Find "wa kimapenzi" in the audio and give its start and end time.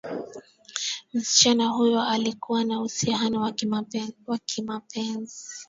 3.41-5.45